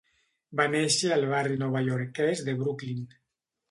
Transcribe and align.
Va 0.61 0.65
néixer 0.75 1.13
al 1.17 1.27
barri 1.35 1.61
novaiorquès 1.67 2.45
de 2.51 2.61
Brooklyn. 2.65 3.11